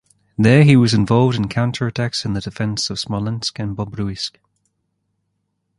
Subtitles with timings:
[0.35, 4.39] There he was involved in counterattacks in the defense of Smolensk and Bobruisk.